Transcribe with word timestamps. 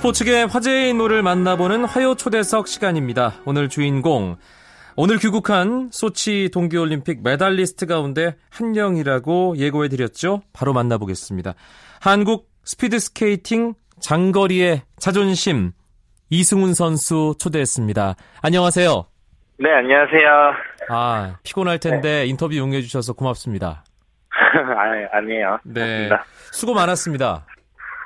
스포츠계 0.00 0.44
화제의 0.44 0.88
인물을 0.88 1.22
만나보는 1.22 1.84
화요 1.84 2.14
초대석 2.14 2.68
시간입니다. 2.68 3.34
오늘 3.44 3.68
주인공 3.68 4.38
오늘 4.96 5.18
귀국한 5.18 5.90
소치 5.92 6.48
동계올림픽 6.54 7.22
메달리스트 7.22 7.84
가운데 7.84 8.34
한 8.50 8.72
명이라고 8.72 9.58
예고해드렸죠. 9.58 10.40
바로 10.54 10.72
만나보겠습니다. 10.72 11.52
한국 12.00 12.48
스피드스케이팅 12.64 13.74
장거리의 14.00 14.84
자존심 14.98 15.72
이승훈 16.30 16.72
선수 16.72 17.34
초대했습니다. 17.38 18.14
안녕하세요. 18.40 19.04
네, 19.58 19.70
안녕하세요. 19.70 20.52
아, 20.88 21.36
피곤할 21.42 21.78
텐데 21.78 22.20
네. 22.22 22.26
인터뷰 22.26 22.56
응해 22.56 22.80
주셔서 22.80 23.12
고맙습니다. 23.12 23.84
아, 24.32 25.18
아니에요. 25.18 25.58
네. 25.64 25.80
고맙습니다. 26.08 26.24
수고 26.52 26.72
많았습니다. 26.72 27.44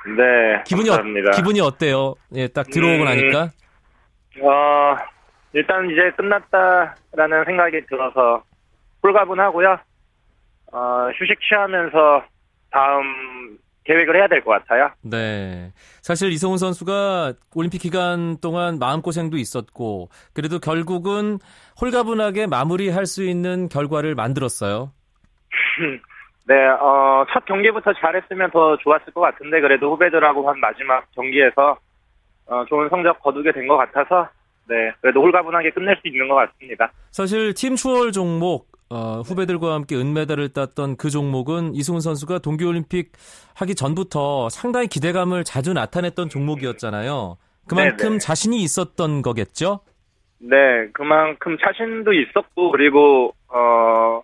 네. 0.05 0.63
기분이, 0.65 0.89
어, 0.89 1.01
기분이 1.35 1.59
어때요? 1.61 2.15
예, 2.35 2.47
딱 2.47 2.67
들어오고 2.69 3.03
음, 3.03 3.05
나니까? 3.05 3.49
어, 4.41 4.95
일단 5.53 5.89
이제 5.89 6.11
끝났다라는 6.17 7.45
생각이 7.45 7.85
들어서 7.87 8.43
홀가분하고요. 9.03 9.79
어, 10.73 11.07
휴식 11.17 11.39
취하면서 11.47 12.23
다음 12.71 13.57
계획을 13.85 14.15
해야 14.15 14.27
될 14.27 14.41
것 14.43 14.51
같아요. 14.51 14.89
네. 15.01 15.71
사실 16.01 16.31
이성훈 16.31 16.57
선수가 16.57 17.33
올림픽 17.55 17.77
기간 17.79 18.37
동안 18.41 18.79
마음고생도 18.79 19.37
있었고, 19.37 20.09
그래도 20.33 20.59
결국은 20.59 21.39
홀가분하게 21.79 22.47
마무리할 22.47 23.05
수 23.05 23.23
있는 23.23 23.69
결과를 23.69 24.15
만들었어요. 24.15 24.91
네, 26.47 26.53
어, 26.67 27.25
첫 27.33 27.43
경기부터 27.45 27.91
잘했으면 27.93 28.51
더 28.51 28.77
좋았을 28.77 29.13
것 29.13 29.21
같은데, 29.21 29.61
그래도 29.61 29.91
후배들하고 29.93 30.47
한 30.47 30.59
마지막 30.59 31.03
경기에서, 31.15 31.77
어, 32.45 32.65
좋은 32.69 32.87
성적 32.89 33.19
거두게 33.21 33.51
된 33.51 33.67
것 33.67 33.77
같아서, 33.77 34.29
네, 34.67 34.91
그래도 35.01 35.21
홀가분하게 35.21 35.71
끝낼 35.71 35.95
수 36.01 36.07
있는 36.07 36.27
것 36.27 36.35
같습니다. 36.35 36.91
사실 37.11 37.53
팀 37.55 37.75
추월 37.75 38.11
종목, 38.11 38.67
어, 38.91 39.21
후배들과 39.25 39.73
함께 39.73 39.95
은메달을 39.95 40.49
땄던 40.53 40.97
그 40.97 41.09
종목은 41.09 41.73
이승훈 41.73 42.01
선수가 42.01 42.39
동계올림픽 42.39 43.11
하기 43.55 43.73
전부터 43.73 44.49
상당히 44.49 44.85
기대감을 44.87 45.43
자주 45.43 45.73
나타냈던 45.73 46.29
종목이었잖아요. 46.29 47.37
그만큼 47.67 48.07
네네. 48.09 48.17
자신이 48.19 48.61
있었던 48.61 49.23
거겠죠? 49.23 49.79
네, 50.37 50.55
그만큼 50.93 51.57
자신도 51.59 52.13
있었고, 52.13 52.69
그리고, 52.69 53.33
어, 53.47 54.21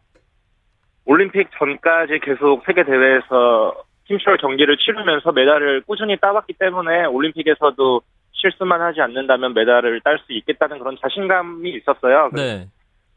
올림픽 1.11 1.49
전까지 1.59 2.19
계속 2.19 2.63
세계 2.65 2.83
대회에서 2.83 3.83
팀쇼 4.07 4.37
경기를 4.37 4.77
치르면서 4.77 5.33
메달을 5.33 5.81
꾸준히 5.81 6.15
따왔기 6.15 6.53
때문에 6.53 7.03
올림픽에서도 7.05 8.01
실수만 8.31 8.79
하지 8.79 9.01
않는다면 9.01 9.53
메달을 9.53 9.99
딸 10.05 10.19
수 10.19 10.31
있겠다는 10.31 10.79
그런 10.79 10.97
자신감이 11.01 11.69
있었어요. 11.71 12.29
네. 12.33 12.65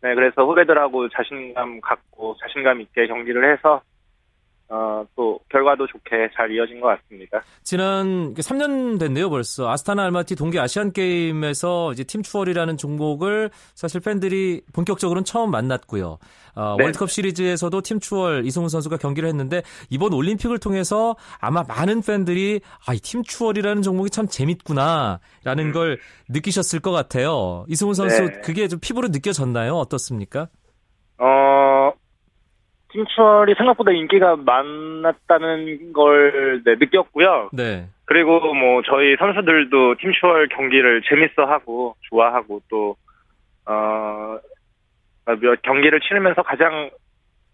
네, 0.03 0.15
그래서 0.17 0.45
후배들하고 0.45 1.09
자신감 1.09 1.81
갖고 1.81 2.37
자신감 2.41 2.81
있게 2.81 3.07
경기를 3.07 3.53
해서 3.53 3.81
어, 4.75 5.07
또 5.15 5.39
결과도 5.51 5.87
좋게 5.87 6.31
잘 6.35 6.51
이어진 6.51 6.81
것 6.81 6.89
같습니다. 6.89 7.41
지난 7.63 8.35
3년 8.35 8.99
됐네요, 8.99 9.31
벌써. 9.31 9.71
아스타나 9.71 10.03
알마티 10.03 10.35
동계 10.35 10.59
아시안 10.59 10.93
게임에서 10.93 11.93
이제 11.93 12.03
팀 12.03 12.25
추월이라는 12.25 12.77
종목을 12.77 13.51
사실 13.77 14.01
팬들이 14.01 14.63
본격적으로는 14.73 15.25
처음 15.25 15.53
만났고요. 15.53 16.19
어, 16.57 16.75
네. 16.77 16.85
월드컵 16.85 17.09
시리즈에서도 17.09 17.81
팀 17.83 18.01
추월 18.01 18.45
이승훈 18.47 18.69
선수가 18.69 18.97
경기를 18.97 19.29
했는데 19.29 19.63
이번 19.91 20.13
올림픽을 20.13 20.59
통해서 20.59 21.15
아마 21.39 21.63
많은 21.63 22.03
팬들이 22.03 22.61
아, 22.85 22.95
이팀 22.95 23.23
추월이라는 23.23 23.81
종목이 23.83 24.11
참 24.11 24.27
재밌구나라는 24.27 25.67
음. 25.67 25.73
걸 25.73 26.01
느끼셨을 26.31 26.81
것 26.81 26.91
같아요. 26.91 27.65
이승훈 27.69 27.95
선수 27.95 28.25
네. 28.25 28.41
그게 28.41 28.67
좀 28.67 28.81
피부로 28.81 29.07
느껴졌나요? 29.07 29.75
어떻습니까? 29.75 30.49
어, 31.19 31.93
팀추월이 32.95 33.55
생각보다 33.57 33.91
인기가 33.91 34.37
많았다는 34.37 35.93
걸 35.93 36.63
네, 36.65 36.77
느꼈고요. 36.77 37.51
네. 37.53 37.89
그리고 38.05 38.55
뭐 38.55 38.83
저희 38.87 39.17
선수들도 39.17 39.97
팀추월 40.01 40.49
경기를 40.49 41.03
재밌어하고 41.09 41.97
좋아하고 42.09 42.63
또 42.71 42.97
어, 43.67 44.39
경기를 45.63 46.01
치르면서 46.01 46.43
가장 46.43 46.91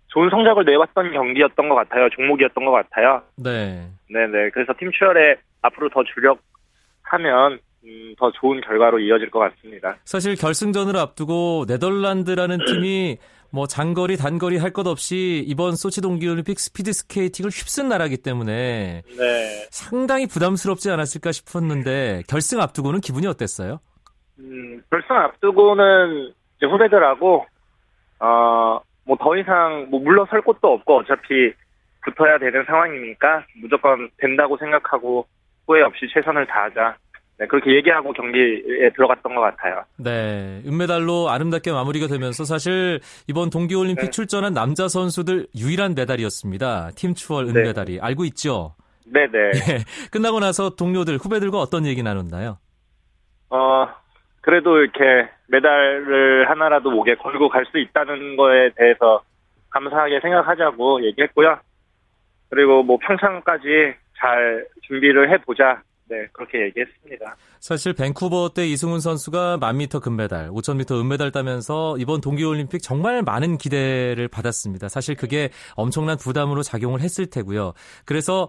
좋은 0.09 0.29
성적을 0.29 0.65
내왔던 0.65 1.13
경기였던 1.13 1.69
것 1.69 1.75
같아요. 1.75 2.09
종목이었던 2.11 2.65
것 2.65 2.73
같아요. 2.73 3.23
네. 3.37 3.87
네네. 4.11 4.51
그래서 4.51 4.75
팀추월에 4.79 5.37
앞으로 5.63 5.89
더 5.89 6.03
주력하면 6.05 7.61
음, 7.85 8.15
더 8.19 8.31
좋은 8.33 8.61
결과로 8.61 8.99
이어질 8.99 9.31
것 9.31 9.39
같습니다. 9.39 9.97
사실 10.05 10.35
결승전을 10.35 10.97
앞두고 10.97 11.65
네덜란드라는 11.67 12.59
팀이 12.67 13.19
뭐 13.53 13.67
장거리 13.67 14.17
단거리 14.17 14.59
할 14.59 14.73
것 14.73 14.87
없이 14.87 15.45
이번 15.47 15.75
소치 15.75 16.01
동계올림픽 16.01 16.59
스피드 16.59 16.93
스케이팅을 16.93 17.51
휩쓴 17.51 17.89
나라기 17.89 18.17
때문에 18.19 19.03
네. 19.19 19.67
상당히 19.71 20.27
부담스럽지 20.27 20.91
않았을까 20.91 21.33
싶었는데 21.33 22.23
결승 22.29 22.61
앞두고는 22.61 23.01
기분이 23.01 23.27
어땠어요? 23.27 23.81
음, 24.39 24.83
결승 24.91 25.17
앞두고는 25.17 26.33
이제 26.57 26.67
후배들하고 26.67 27.47
어 28.21 28.81
뭐 29.11 29.17
더 29.17 29.37
이상 29.37 29.89
뭐 29.91 29.99
물러설 30.01 30.41
곳도 30.43 30.73
없고 30.73 30.99
어차피 30.99 31.53
붙어야 32.05 32.39
되는 32.39 32.65
상황이니까 32.65 33.45
무조건 33.61 34.09
된다고 34.19 34.57
생각하고 34.57 35.27
후회 35.67 35.83
없이 35.83 36.07
최선을 36.15 36.47
다하자 36.47 36.97
네, 37.41 37.47
그렇게 37.47 37.75
얘기하고 37.75 38.13
경기에 38.13 38.91
들어갔던 38.95 39.35
것 39.35 39.41
같아요. 39.41 39.83
네, 39.97 40.61
은메달로 40.67 41.31
아름답게 41.31 41.73
마무리가 41.73 42.07
되면서 42.07 42.45
사실 42.45 43.01
이번 43.29 43.49
동계올림픽 43.49 44.05
네. 44.05 44.11
출전한 44.11 44.53
남자 44.53 44.89
선수들 44.89 45.47
유일한 45.57 45.95
메달이었습니다. 45.95 46.91
팀 46.97 47.15
추월 47.15 47.47
네. 47.47 47.53
은메달이. 47.61 47.95
네. 47.95 47.99
알고 48.01 48.27
있죠? 48.27 48.75
네네. 49.07 49.29
네. 49.53 49.79
끝나고 50.13 50.39
나서 50.41 50.69
동료들, 50.77 51.17
후배들과 51.17 51.57
어떤 51.59 51.87
얘기 51.87 52.03
나눴나요? 52.03 52.59
어, 53.49 53.89
그래도 54.43 54.77
이렇게 54.79 55.31
메달을 55.49 56.49
하나라도 56.51 56.91
목에 56.91 57.15
걸고 57.15 57.49
갈 57.49 57.65
수 57.73 57.79
있다는 57.79 58.37
거에 58.37 58.69
대해서 58.77 59.23
감사하게 59.71 60.21
생각하자고 60.21 61.05
얘기했고요. 61.07 61.59
그리고 62.51 62.83
뭐 62.83 62.99
평창까지 63.01 63.95
잘 64.19 64.67
준비를 64.83 65.31
해보자. 65.33 65.81
네, 66.11 66.27
그렇게 66.33 66.61
얘기했습니다. 66.63 67.37
사실 67.61 67.93
밴쿠버 67.93 68.51
때 68.53 68.67
이승훈 68.67 68.99
선수가 68.99 69.59
만미터 69.59 70.01
금메달, 70.01 70.51
5000m 70.51 71.01
은메달 71.01 71.31
따면서 71.31 71.97
이번 71.99 72.21
동계올림픽 72.21 72.83
정말 72.83 73.23
많은 73.23 73.59
기대를 73.59 74.27
받았습니다. 74.27 74.89
사실 74.89 75.15
그게 75.15 75.51
엄청난 75.77 76.19
부담으로 76.19 76.63
작용을 76.63 77.01
했을 77.01 77.27
테고요. 77.27 77.75
그래서 78.05 78.49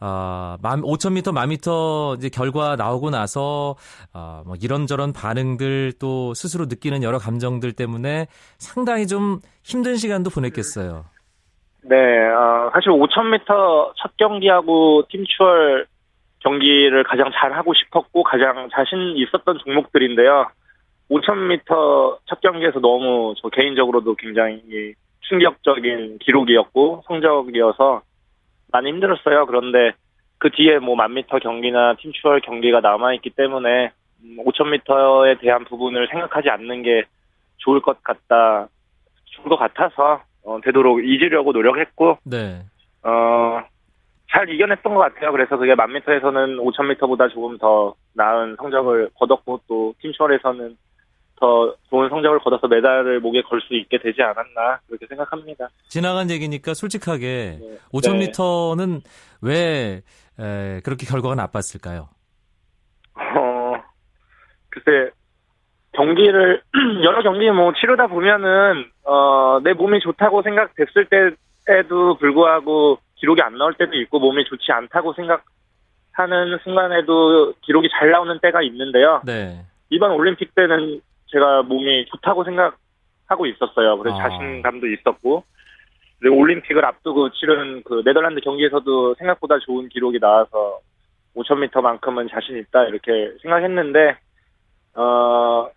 어, 0.00 0.56
5000m, 0.62 1.32
만미터 1.32 2.16
이제 2.16 2.30
결과 2.30 2.76
나오고 2.76 3.10
나서 3.10 3.76
어, 4.14 4.42
뭐 4.46 4.56
이런저런 4.60 5.12
반응들 5.12 5.92
또 6.00 6.32
스스로 6.32 6.64
느끼는 6.64 7.02
여러 7.02 7.18
감정들 7.18 7.74
때문에 7.74 8.26
상당히 8.56 9.06
좀 9.06 9.40
힘든 9.62 9.96
시간도 9.96 10.30
보냈겠어요. 10.30 11.04
네, 11.82 11.96
어, 11.96 12.70
사실 12.72 12.90
5000m 12.90 13.92
첫 13.96 14.16
경기하고 14.16 15.04
팀 15.10 15.24
추월 15.26 15.86
경기를 16.42 17.04
가장 17.04 17.30
잘 17.32 17.52
하고 17.52 17.72
싶었고 17.74 18.22
가장 18.22 18.68
자신 18.72 19.16
있었던 19.16 19.58
종목들인데요. 19.64 20.50
5000m 21.10 22.18
첫 22.26 22.40
경기에서 22.40 22.80
너무 22.80 23.34
저 23.40 23.48
개인적으로도 23.48 24.14
굉장히 24.16 24.94
충격적인 25.20 26.18
기록이었고 26.18 27.04
성적이어서 27.06 28.02
많이 28.72 28.88
힘들었어요. 28.88 29.46
그런데 29.46 29.92
그 30.38 30.50
뒤에 30.50 30.78
뭐 30.78 30.96
만미터 30.96 31.38
경기나 31.38 31.94
팀추월 32.00 32.40
경기가 32.40 32.80
남아있기 32.80 33.30
때문에 33.30 33.92
5000m에 34.38 35.40
대한 35.40 35.64
부분을 35.64 36.08
생각하지 36.08 36.48
않는 36.48 36.82
게 36.82 37.04
좋을 37.58 37.80
것 37.80 38.02
같다, 38.02 38.68
좋을 39.26 39.48
것 39.48 39.56
같아서 39.56 40.22
어, 40.44 40.60
되도록 40.62 41.04
잊으려고 41.04 41.52
노력했고, 41.52 42.18
네. 42.24 42.62
어, 43.04 43.62
잘 44.32 44.48
이겨냈던 44.48 44.94
것 44.94 45.00
같아요. 45.00 45.30
그래서 45.32 45.56
그게 45.56 45.74
만미터에서는 45.74 46.56
5천미터보다 46.56 47.30
조금 47.32 47.58
더 47.58 47.94
나은 48.14 48.56
성적을 48.56 49.10
거뒀고 49.18 49.60
또 49.68 49.94
팀철에서는 50.00 50.76
더 51.38 51.74
좋은 51.90 52.08
성적을 52.08 52.38
거둬서 52.38 52.68
메달을 52.68 53.20
목에 53.20 53.42
걸 53.42 53.60
수 53.60 53.74
있게 53.74 53.98
되지 53.98 54.22
않았나 54.22 54.80
그렇게 54.86 55.06
생각합니다. 55.06 55.68
지나간 55.88 56.30
얘기니까 56.30 56.72
솔직하게 56.74 57.58
네. 57.60 57.78
5천미터는 57.92 59.02
왜 59.42 60.02
에, 60.38 60.80
그렇게 60.82 61.04
결과가 61.06 61.34
나빴을까요? 61.34 62.08
어, 63.14 63.74
글쎄 64.70 65.10
경기를 65.92 66.62
여러 67.04 67.22
경기 67.22 67.50
뭐 67.50 67.72
치르다 67.74 68.06
보면은 68.06 68.86
어, 69.04 69.60
내 69.62 69.74
몸이 69.74 70.00
좋다고 70.00 70.42
생각됐을 70.42 71.06
때에도 71.66 72.16
불구하고 72.16 72.98
기록이 73.22 73.40
안 73.40 73.56
나올 73.56 73.72
때도 73.74 73.96
있고 73.98 74.18
몸이 74.18 74.44
좋지 74.44 74.72
않다고 74.72 75.12
생각 75.12 75.44
하는 76.10 76.58
순간에도 76.64 77.54
기록이 77.62 77.88
잘 77.88 78.10
나오는 78.10 78.36
때가 78.40 78.62
있는데요. 78.62 79.22
네. 79.24 79.64
이번 79.90 80.10
올림픽 80.10 80.52
때는 80.56 81.00
제가 81.28 81.62
몸이 81.62 82.06
좋다고 82.06 82.42
생각하고 82.42 83.46
있었어요. 83.46 83.96
그래서 83.98 84.18
아. 84.18 84.28
자신감도 84.28 84.88
있었고 84.88 85.44
올림픽을 86.24 86.84
앞두고 86.84 87.30
치른 87.30 87.82
그 87.84 88.02
네덜란드 88.04 88.40
경기에서도 88.40 89.14
생각보다 89.14 89.58
좋은 89.60 89.88
기록이 89.88 90.18
나와서 90.18 90.80
5,000m만큼은 91.36 92.28
자신 92.30 92.58
있다 92.58 92.84
이렇게 92.84 93.32
생각했는데 93.40 94.16
어 94.94 95.68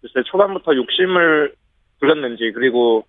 글쎄 0.00 0.22
초반부터 0.26 0.74
욕심을 0.74 1.54
부렸는지 2.00 2.52
그리고 2.52 3.04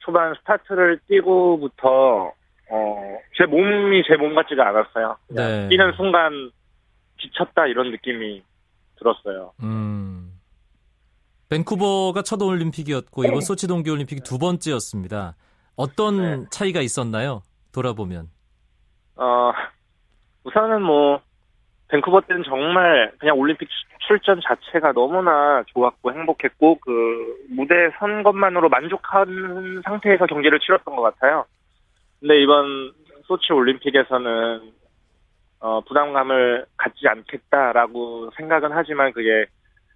초반 0.00 0.34
스타트를 0.34 1.00
뛰고부터 1.08 2.32
어, 2.70 3.18
제 3.36 3.44
몸이 3.46 4.02
제 4.06 4.16
몸 4.16 4.34
같지가 4.34 4.68
않았어요. 4.68 5.16
네. 5.28 5.68
뛰는 5.68 5.92
순간 5.96 6.50
지쳤다 7.20 7.66
이런 7.66 7.90
느낌이 7.90 8.42
들었어요. 8.98 9.52
음. 9.62 10.32
밴쿠버가 11.50 12.22
첫 12.22 12.42
올림픽이었고 12.42 13.24
이번 13.24 13.40
소치 13.40 13.66
동계 13.66 13.90
올림픽이 13.90 14.20
두 14.22 14.38
번째였습니다. 14.38 15.34
어떤 15.76 16.16
네. 16.42 16.46
차이가 16.50 16.80
있었나요? 16.80 17.42
돌아보면. 17.72 18.28
어, 19.16 19.52
우선은 20.44 20.82
뭐 20.82 21.20
밴쿠버 21.88 22.22
때는 22.22 22.42
정말 22.44 23.12
그냥 23.18 23.38
올림픽 23.38 23.68
출전 24.06 24.40
자체가 24.42 24.92
너무나 24.92 25.62
좋았고 25.68 26.12
행복했고 26.12 26.78
그 26.80 27.46
무대에 27.50 27.90
선 27.98 28.22
것만으로 28.22 28.68
만족한 28.68 29.80
상태에서 29.84 30.26
경기를 30.26 30.58
치렀던 30.60 30.94
것 30.96 31.02
같아요. 31.02 31.44
근데 32.20 32.40
이번 32.40 32.92
소치 33.24 33.52
올림픽에서는 33.52 34.72
어, 35.60 35.80
부담감을 35.82 36.66
갖지 36.76 37.08
않겠다라고 37.08 38.30
생각은 38.36 38.70
하지만 38.72 39.12
그게 39.12 39.46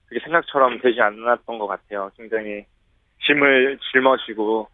그게 0.06 0.20
생각처럼 0.24 0.80
되지 0.80 1.00
않았던 1.00 1.58
것 1.58 1.66
같아요. 1.66 2.10
굉장히 2.16 2.64
짐을 3.26 3.78
짊어지고 3.92 4.68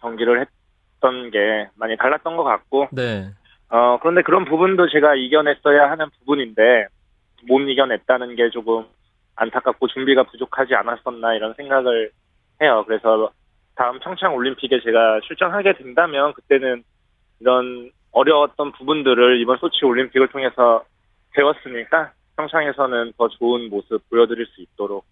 경기를 0.00 0.40
했던 0.40 1.30
게 1.30 1.68
많이 1.76 1.96
달랐던 1.96 2.36
것 2.36 2.44
같고. 2.44 2.88
네. 2.92 3.30
어, 3.68 3.98
그런데 4.00 4.22
그런 4.22 4.44
부분도 4.44 4.88
제가 4.88 5.14
이겨냈어야 5.14 5.90
하는 5.90 6.10
부분인데 6.18 6.86
못 7.46 7.60
이겨냈다는 7.60 8.34
게 8.34 8.50
조금 8.50 8.84
안타깝고 9.36 9.86
준비가 9.88 10.24
부족하지 10.24 10.74
않았었나 10.74 11.34
이런 11.34 11.54
생각을 11.54 12.10
해요. 12.60 12.84
그래서 12.86 13.30
다음 13.80 13.98
평창 13.98 14.34
올림픽에 14.34 14.78
제가 14.84 15.20
출전하게 15.26 15.72
된다면 15.78 16.34
그때는 16.34 16.84
이런 17.40 17.90
어려웠던 18.12 18.72
부분들을 18.72 19.40
이번 19.40 19.56
소치 19.56 19.86
올림픽을 19.86 20.28
통해서 20.28 20.84
배웠으니까 21.30 22.12
평창에서는 22.36 23.14
더 23.16 23.28
좋은 23.28 23.70
모습 23.70 24.06
보여드릴 24.10 24.44
수 24.54 24.60
있도록 24.60 25.06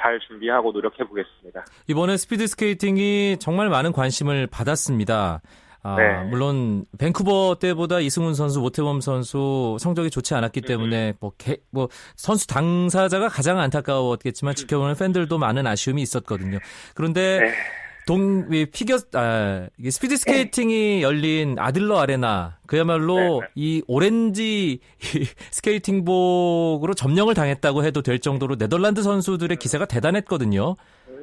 잘 0.00 0.18
준비하고 0.20 0.72
노력해 0.72 1.04
보겠습니다. 1.04 1.66
이번에 1.86 2.16
스피드 2.16 2.46
스케이팅이 2.46 3.36
정말 3.40 3.68
많은 3.68 3.92
관심을 3.92 4.46
받았습니다. 4.46 5.42
아, 5.82 5.96
네. 5.96 6.24
물론 6.30 6.86
밴쿠버 6.98 7.58
때보다 7.60 8.00
이승훈 8.00 8.32
선수, 8.32 8.58
모태범 8.60 9.02
선수 9.02 9.76
성적이 9.78 10.08
좋지 10.08 10.34
않았기 10.34 10.60
음. 10.60 10.66
때문에 10.66 11.12
뭐, 11.20 11.32
개, 11.36 11.58
뭐 11.70 11.88
선수 12.16 12.46
당사자가 12.46 13.28
가장 13.28 13.58
안타까웠겠지만 13.60 14.54
지켜보는 14.54 14.94
팬들도 14.94 15.36
많은 15.36 15.66
아쉬움이 15.66 16.00
있었거든요. 16.00 16.58
그런데 16.94 17.40
네. 17.40 17.83
동 18.06 18.48
피겨 18.72 18.96
아 19.14 19.66
스피드 19.82 20.16
스케이팅이 20.16 21.02
열린 21.02 21.56
아들러 21.58 21.98
아레나 21.98 22.58
그야말로 22.66 23.14
네, 23.16 23.40
네. 23.40 23.46
이 23.54 23.82
오렌지 23.86 24.80
스케이팅복으로 25.50 26.92
점령을 26.94 27.34
당했다고 27.34 27.84
해도 27.84 28.02
될 28.02 28.18
정도로 28.18 28.56
네덜란드 28.56 29.02
선수들의 29.02 29.56
기세가 29.56 29.86
대단했거든요. 29.86 30.74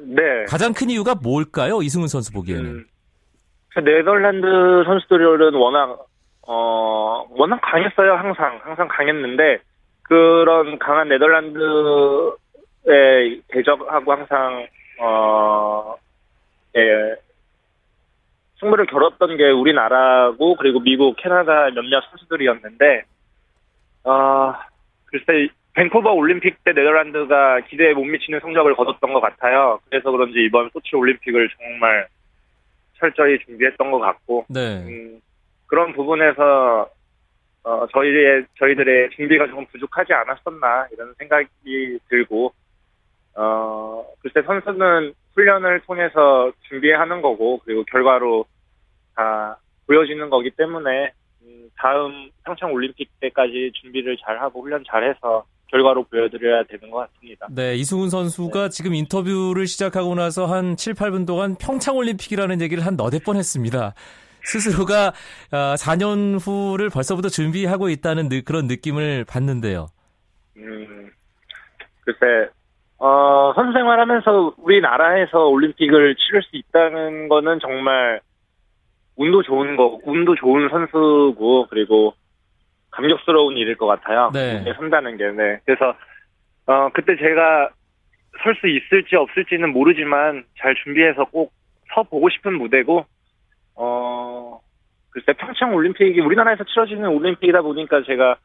네. 0.06 0.44
가장 0.48 0.72
큰 0.72 0.90
이유가 0.90 1.14
뭘까요? 1.14 1.82
이승훈 1.82 2.08
선수 2.08 2.32
보기에는. 2.32 2.64
음, 2.64 2.84
네덜란드 3.84 4.46
선수들은 4.84 5.54
워낙 5.54 6.06
어 6.48 7.24
워낙 7.30 7.60
강했어요. 7.62 8.14
항상 8.14 8.60
항상 8.64 8.88
강했는데 8.88 9.60
그런 10.02 10.78
강한 10.80 11.08
네덜란드에 11.08 11.52
대적하고 13.48 14.12
항상 14.12 14.66
어 15.00 15.94
예, 16.76 17.16
승부를 18.60 18.86
겨뤘던 18.86 19.36
게 19.36 19.50
우리나라고 19.50 20.56
그리고 20.56 20.80
미국, 20.80 21.16
캐나다 21.16 21.70
몇몇 21.70 22.02
선수들이었는데 22.10 23.04
어, 24.04 24.54
글쎄 25.06 25.48
밴쿠버 25.74 26.12
올림픽 26.12 26.62
때 26.64 26.72
네덜란드가 26.72 27.60
기대에 27.62 27.94
못 27.94 28.04
미치는 28.04 28.40
성적을 28.40 28.74
거뒀던 28.74 29.12
것 29.12 29.20
같아요. 29.20 29.80
그래서 29.88 30.10
그런지 30.10 30.44
이번 30.44 30.70
소치 30.72 30.94
올림픽을 30.94 31.48
정말 31.58 32.06
철저히 32.98 33.38
준비했던 33.40 33.90
것 33.90 33.98
같고 33.98 34.46
네. 34.48 34.84
음, 34.86 35.20
그런 35.66 35.92
부분에서 35.92 36.88
어, 37.64 37.86
저희의 37.92 38.44
저희들의 38.58 39.10
준비가 39.10 39.46
조금 39.46 39.66
부족하지 39.66 40.12
않았었나 40.12 40.88
이런 40.92 41.14
생각이 41.18 41.98
들고 42.08 42.52
어, 43.34 44.04
글쎄 44.20 44.42
선수는 44.46 45.14
훈련을 45.34 45.80
통해서 45.80 46.52
준비하는 46.68 47.22
거고 47.22 47.60
그리고 47.64 47.84
결과로 47.84 48.44
다 49.14 49.58
보여지는 49.86 50.30
거기 50.30 50.50
때문에 50.50 51.12
음, 51.42 51.70
다음 51.76 52.30
평창 52.44 52.72
올림픽 52.72 53.08
때까지 53.20 53.72
준비를 53.80 54.16
잘 54.24 54.40
하고 54.40 54.62
훈련 54.62 54.84
잘 54.86 55.08
해서 55.08 55.44
결과로 55.68 56.04
보여드려야 56.04 56.64
되는 56.64 56.90
것 56.90 56.98
같습니다. 56.98 57.46
네, 57.50 57.74
이승훈 57.76 58.10
선수가 58.10 58.62
네. 58.64 58.68
지금 58.68 58.94
인터뷰를 58.94 59.66
시작하고 59.66 60.14
나서 60.14 60.44
한 60.44 60.76
7, 60.76 60.92
8분 60.92 61.26
동안 61.26 61.56
평창 61.58 61.96
올림픽이라는 61.96 62.60
얘기를 62.60 62.84
한 62.84 62.96
너댓 62.96 63.24
번 63.24 63.36
했습니다. 63.36 63.94
스스로가 64.44 65.12
4년 65.50 66.34
어, 66.34 66.38
후를 66.38 66.90
벌써부터 66.90 67.28
준비하고 67.28 67.88
있다는 67.88 68.28
그런 68.44 68.66
느낌을 68.66 69.24
받는데요. 69.24 69.88
음, 70.58 71.10
글쎄 72.04 72.50
어, 73.04 73.52
선수 73.56 73.72
생활하면서 73.72 74.54
우리나라에서 74.58 75.46
올림픽을 75.48 76.14
치를 76.14 76.42
수 76.42 76.56
있다는 76.56 77.28
거는 77.28 77.58
정말 77.58 78.20
운도 79.16 79.42
좋은 79.42 79.74
거, 79.74 79.98
운도 80.04 80.36
좋은 80.36 80.68
선수고, 80.68 81.66
그리고 81.68 82.14
감격스러운 82.92 83.56
일일 83.56 83.76
것 83.76 83.86
같아요. 83.86 84.30
네. 84.32 84.62
선다는 84.76 85.16
게, 85.16 85.30
네. 85.32 85.58
그래서, 85.66 85.96
어, 86.66 86.90
그때 86.94 87.16
제가 87.16 87.70
설 88.44 88.54
수 88.54 88.68
있을지 88.68 89.16
없을지는 89.16 89.72
모르지만 89.72 90.44
잘 90.58 90.74
준비해서 90.84 91.24
꼭 91.24 91.52
서 91.94 92.02
보고 92.04 92.30
싶은 92.30 92.54
무대고, 92.54 93.04
어, 93.74 94.60
글쎄 95.10 95.32
평창 95.38 95.74
올림픽이 95.74 96.20
우리나라에서 96.20 96.64
치러지는 96.64 97.06
올림픽이다 97.08 97.60
보니까 97.62 98.02
제가 98.06 98.36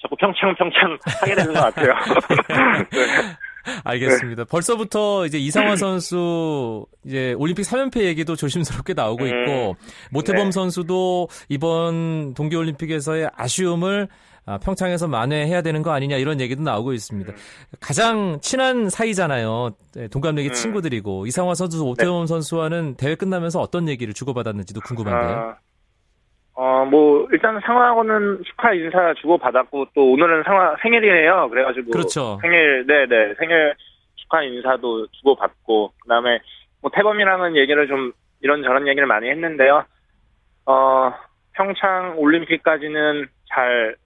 자꾸 0.00 0.14
평창 0.16 0.54
평창 0.54 0.96
하게 1.20 1.34
되는 1.34 1.52
것 1.54 1.60
같아요. 1.60 1.94
네. 2.92 3.06
알겠습니다. 3.84 4.44
벌써부터 4.44 5.26
이제 5.26 5.38
이상화 5.38 5.76
선수 5.76 6.86
이제 7.04 7.34
올림픽 7.38 7.62
3연패 7.62 8.04
얘기도 8.04 8.36
조심스럽게 8.36 8.94
나오고 8.94 9.26
있고 9.26 9.70
음, 9.70 9.74
모태범 10.10 10.46
네. 10.46 10.52
선수도 10.52 11.28
이번 11.48 12.34
동계 12.34 12.56
올림픽에서의 12.56 13.30
아쉬움을 13.34 14.08
아, 14.46 14.58
평창에서 14.58 15.08
만회해야 15.08 15.62
되는 15.62 15.82
거 15.82 15.92
아니냐 15.92 16.16
이런 16.16 16.38
얘기도 16.38 16.62
나오고 16.62 16.92
있습니다. 16.92 17.32
음. 17.32 17.36
가장 17.80 18.38
친한 18.42 18.90
사이잖아요. 18.90 19.70
네, 19.94 20.08
동갑내기 20.08 20.50
음. 20.50 20.54
친구들이고 20.54 21.26
이상화 21.26 21.54
선수, 21.54 21.82
오태범 21.82 22.24
네. 22.24 22.26
선수와는 22.26 22.96
대회 22.96 23.14
끝나면서 23.14 23.60
어떤 23.60 23.88
얘기를 23.88 24.12
주고받았는지도 24.12 24.80
궁금한데요. 24.82 25.36
아, 25.36 25.56
어, 26.56 26.84
뭐, 26.84 27.26
일단 27.32 27.60
상황은 27.60 28.42
축하 28.44 28.72
인사 28.72 29.12
주고받았고, 29.14 29.88
또 29.94 30.12
오늘은 30.12 30.44
상황, 30.44 30.76
생일이에요. 30.82 31.48
그래가지고. 31.50 31.90
그렇죠. 31.90 32.38
생일, 32.42 32.86
네네. 32.86 33.06
네. 33.06 33.34
생일 33.38 33.74
축하 34.14 34.42
인사도 34.42 35.08
주고받고, 35.08 35.92
그 36.00 36.08
다음에, 36.08 36.38
뭐, 36.80 36.90
태범이랑은 36.94 37.56
얘기를 37.56 37.88
좀, 37.88 38.12
이런저런 38.40 38.86
얘기를 38.86 39.06
많이 39.06 39.28
했는데요. 39.30 39.84
어, 40.66 41.12
평창 41.54 42.14
올림픽까지는 42.18 43.26
잘, 43.48 43.96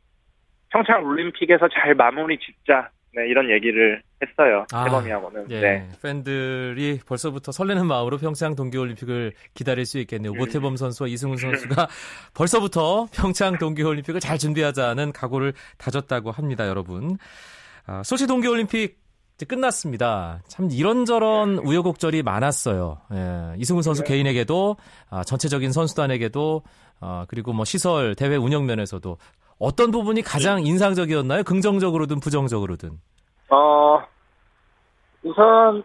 평창 0.71 1.05
올림픽에서 1.05 1.69
잘 1.69 1.95
마무리 1.95 2.39
짓자. 2.39 2.89
네, 3.15 3.27
이런 3.29 3.51
얘기를 3.51 4.03
했어요. 4.23 4.67
아, 4.73 4.85
태범이하고는. 4.85 5.47
예, 5.51 5.61
네. 5.61 5.89
팬들이 6.03 7.01
벌써부터 7.07 7.53
설레는 7.53 7.87
마음으로 7.87 8.19
평창 8.19 8.55
동계올림픽을 8.55 9.33
기다릴 9.55 9.87
수 9.87 9.99
있겠네요. 9.99 10.33
음. 10.33 10.39
모태범 10.39 10.77
선수와 10.77 11.09
이승훈 11.09 11.37
선수가 11.37 11.89
벌써부터 12.35 13.09
평창 13.13 13.59
동계올림픽을 13.59 14.21
잘 14.21 14.39
준비하자는 14.39 15.13
각오를 15.13 15.55
다졌다고 15.79 16.31
합니다, 16.31 16.69
여러분. 16.69 17.17
아, 17.87 18.03
소치 18.03 18.27
동계올림픽 18.27 18.99
이제 19.37 19.47
끝났습니다. 19.47 20.43
참 20.49 20.69
이런저런 20.71 21.59
우여곡절이 21.59 22.23
많았어요. 22.25 22.99
예, 23.15 23.55
이승훈 23.57 23.83
선수 23.83 24.03
네. 24.03 24.09
개인에게도 24.09 24.77
아, 25.11 25.23
전체적인 25.23 25.71
선수단에게도 25.71 26.63
아, 27.01 27.25
그리고 27.29 27.53
뭐 27.53 27.65
시설 27.65 28.17
대회 28.17 28.35
운영 28.35 28.67
면에서도 28.67 29.17
어떤 29.59 29.91
부분이 29.91 30.23
가장 30.23 30.65
인상적이었나요? 30.65 31.43
긍정적으로든 31.43 32.21
부정적으로든. 32.21 32.91
어, 33.51 34.03
우선, 35.23 35.83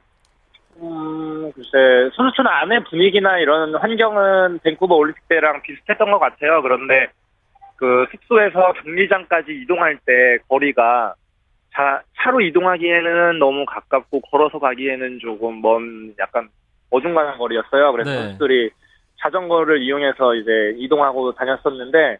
음, 0.78 1.52
글쎄, 1.54 2.12
선수촌 2.16 2.48
안의 2.48 2.84
분위기나 2.86 3.40
이런 3.40 3.76
환경은 3.76 4.60
밴쿠버 4.60 4.96
올림픽 4.96 5.28
때랑 5.28 5.62
비슷했던 5.64 6.12
것 6.12 6.20
같아요. 6.20 6.62
그런데 6.62 7.08
그 7.78 8.06
숙소에서 8.12 8.74
경기장까지 8.84 9.52
이동할 9.64 9.98
때 10.06 10.38
거리가 10.48 11.16
차, 11.74 12.02
차로 12.18 12.42
이동하기에는 12.42 13.40
너무 13.40 13.66
가깝고 13.66 14.22
걸어서 14.22 14.60
가기에는 14.60 15.20
조금 15.20 15.62
먼 15.62 16.14
약간 16.20 16.50
어중간한 16.92 17.40
거리였어요. 17.40 17.92
그래서 17.92 18.12
네. 18.12 18.16
선수들이 18.18 18.70
자전거를 19.20 19.82
이용해서 19.82 20.36
이제 20.36 20.76
이동하고 20.78 21.34
다녔었는데 21.34 22.20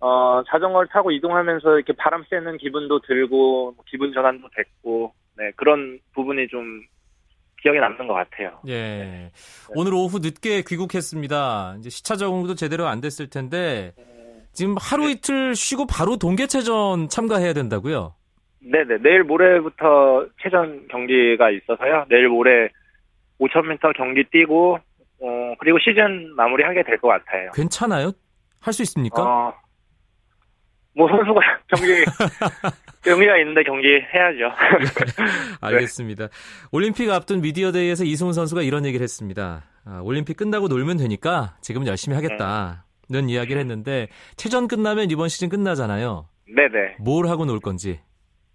어, 0.00 0.42
자전거를 0.48 0.88
타고 0.92 1.10
이동하면서 1.10 1.76
이렇게 1.76 1.92
바람 1.94 2.24
쐬는 2.30 2.58
기분도 2.58 3.00
들고 3.00 3.72
뭐 3.76 3.84
기분 3.86 4.12
전환도 4.12 4.48
됐고 4.54 5.12
네, 5.36 5.50
그런 5.56 5.98
부분이 6.14 6.48
좀 6.48 6.82
기억에 7.60 7.80
남는 7.80 8.06
것 8.06 8.14
같아요. 8.14 8.60
예. 8.68 9.32
오늘 9.74 9.92
오후 9.94 10.20
늦게 10.20 10.62
귀국했습니다. 10.66 11.76
이제 11.80 11.90
시차 11.90 12.14
적응도 12.16 12.54
제대로 12.54 12.86
안 12.86 13.00
됐을 13.00 13.28
텐데 13.28 13.92
지금 14.52 14.76
하루 14.80 15.10
이틀 15.10 15.54
쉬고 15.56 15.86
바로 15.86 16.16
동계체전 16.16 17.08
참가해야 17.08 17.52
된다고요? 17.52 18.14
네네 18.60 18.98
내일 19.02 19.24
모레부터 19.24 20.26
체전 20.42 20.86
경기가 20.88 21.50
있어서요. 21.50 22.06
내일 22.08 22.28
모레 22.28 22.68
5,000m 23.40 23.96
경기 23.96 24.24
뛰고 24.30 24.78
어, 25.20 25.54
그리고 25.58 25.78
시즌 25.80 26.34
마무리 26.36 26.62
하게 26.62 26.82
될 26.84 26.98
것 27.00 27.08
같아요. 27.08 27.50
괜찮아요? 27.54 28.12
할 28.60 28.72
수 28.72 28.82
있습니까? 28.82 29.22
어, 29.22 29.54
뭐 30.98 31.08
선수가 31.08 31.40
경기 31.70 32.04
경기가 33.04 33.38
있는데 33.38 33.62
경기 33.62 33.86
해야죠. 33.86 34.52
알겠습니다. 35.62 36.28
올림픽 36.72 37.08
앞둔 37.10 37.40
미디어데이에서 37.40 38.04
이승훈 38.04 38.32
선수가 38.32 38.62
이런 38.62 38.84
얘기를 38.84 39.04
했습니다. 39.04 39.62
아, 39.86 40.00
올림픽 40.02 40.36
끝나고 40.36 40.66
놀면 40.66 40.96
되니까 40.96 41.54
지금 41.62 41.86
열심히 41.86 42.16
하겠다는 42.16 43.28
이야기를 43.28 43.60
했는데 43.60 44.08
체전 44.36 44.66
끝나면 44.66 45.10
이번 45.10 45.28
시즌 45.28 45.48
끝나잖아요. 45.48 46.26
네네. 46.54 46.96
뭘 46.98 47.28
하고 47.28 47.44
놀 47.44 47.60
건지. 47.60 48.00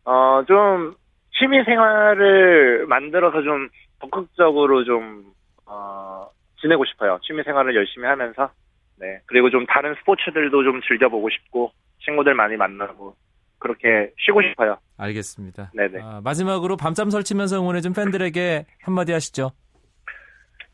어, 0.05 0.43
좀, 0.45 0.95
취미 1.31 1.63
생활을 1.63 2.85
만들어서 2.88 3.41
좀 3.41 3.69
적극적으로 4.01 4.83
좀, 4.83 5.31
어, 5.65 6.27
지내고 6.62 6.83
싶어요. 6.85 7.19
취미 7.23 7.43
생활을 7.43 7.75
열심히 7.75 8.05
하면서. 8.07 8.51
네. 9.00 9.19
그리고 9.25 9.50
좀 9.50 9.65
다른 9.65 9.95
스포츠들도 10.00 10.63
좀 10.63 10.81
즐겨보고 10.81 11.29
싶고, 11.29 11.71
친구들 12.05 12.33
많이 12.33 12.55
만나고, 12.57 13.15
그렇게 13.60 14.12
쉬고 14.19 14.41
싶어요. 14.41 14.77
알겠습니다. 14.98 15.72
네네. 15.74 16.00
아, 16.01 16.22
마지막으로 16.24 16.75
밤잠 16.77 17.10
설치면서 17.10 17.60
응원해준 17.62 17.93
팬들에게 17.93 18.65
한마디 18.81 19.13
하시죠. 19.13 19.51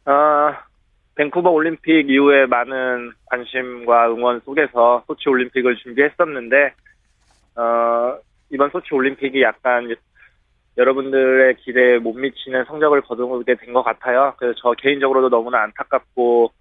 어, 0.05 0.53
밴쿠버 1.15 1.49
올림픽 1.51 2.09
이후에 2.09 2.45
많은 2.47 3.11
관심과 3.25 4.09
응원 4.11 4.39
속에서 4.41 5.03
소치 5.05 5.29
올림픽을 5.29 5.75
준비했었는데, 5.77 6.73
어, 7.57 8.17
이번 8.49 8.69
소치 8.71 8.93
올림픽이 8.93 9.41
약간 9.43 9.93
여러분들의 10.77 11.57
기대에 11.57 11.99
못 11.99 12.13
미치는 12.13 12.65
성적을 12.65 13.01
거두게 13.01 13.55
된 13.55 13.73
것 13.73 13.83
같아요. 13.83 14.33
그래서 14.37 14.57
저 14.61 14.71
개인적으로도 14.71 15.29
너무나 15.29 15.61
안타깝고, 15.63 16.51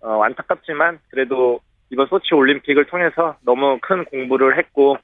어, 0.00 0.22
안타깝지만 0.22 1.00
그래도 1.10 1.60
이번 1.90 2.06
소치 2.08 2.34
올림픽을 2.34 2.86
통해서 2.86 3.36
너무 3.42 3.78
큰 3.80 4.04
공부를 4.04 4.58
했고, 4.58 4.96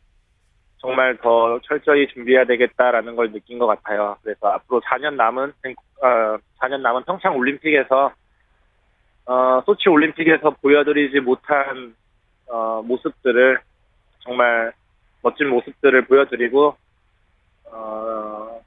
정말 0.79 1.17
더 1.17 1.59
철저히 1.61 2.07
준비해야 2.09 2.45
되겠다라는 2.45 3.17
걸 3.17 3.33
느낀 3.33 3.59
것 3.59 3.67
같아요. 3.67 4.17
그래서 4.23 4.49
앞으로 4.49 4.83
4년 4.83 5.15
남은, 5.15 5.53
어, 6.03 6.37
4년 6.61 6.81
남은 6.81 7.05
평창 7.05 7.37
올림픽에서, 7.37 8.13
어, 9.27 9.63
소치 9.65 9.89
올림픽에서 9.89 10.51
보여드리지 10.61 11.21
못한, 11.21 11.95
어, 12.49 12.83
모습들을 12.83 13.59
정말 14.21 14.73
멋진 15.23 15.49
모습들을 15.49 16.05
보여드리고, 16.05 16.77
어, 17.73 18.61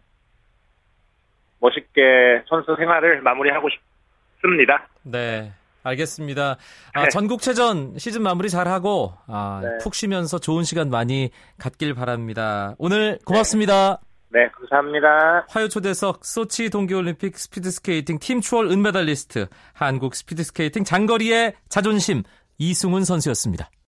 멋있게 1.60 2.44
선수 2.48 2.76
생활을 2.76 3.22
마무리하고 3.22 3.70
싶습니다. 3.70 4.88
네. 5.04 5.52
알겠습니다. 5.88 6.58
아, 6.94 7.04
네. 7.04 7.10
전국체전 7.10 7.98
시즌 7.98 8.22
마무리 8.22 8.50
잘하고 8.50 9.14
아, 9.28 9.62
네. 9.64 9.70
푹 9.82 9.96
쉬면서 9.96 10.40
좋은 10.40 10.64
시간 10.64 10.90
많이 10.90 11.32
갖길 11.58 11.94
바랍니다. 11.94 12.76
오늘 12.78 13.20
고맙습니다. 13.26 14.00
네, 14.30 14.50
감사합니다. 14.50 15.46
화요 15.50 15.70
초대석 15.70 16.26
소치 16.26 16.70
동계올림픽 16.70 17.38
스피드스케이팅 17.38 18.20
팀 18.20 18.42
추월 18.42 18.70
은메달리스트 18.70 19.48
한국 19.74 20.16
스피드스케이팅 20.16 20.84
장거리의 20.84 21.54
자존심 21.70 22.24
이승훈 22.58 23.06
선수였습니다. 23.06 23.70